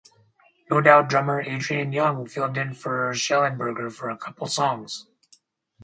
No 0.71 0.81
Doubt 0.81 1.09
drummer 1.09 1.41
Adrian 1.41 1.93
Young 1.93 2.25
filled 2.25 2.57
in 2.57 2.73
for 2.73 3.11
Shellenberger 3.13 3.93
for 3.93 4.09
a 4.09 4.17
couple 4.17 4.47
songs. 4.47 5.05